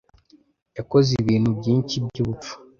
yakoze 0.77 1.09
ibintu 1.21 1.49
byinshi 1.59 1.95
byubupfu. 2.05 2.53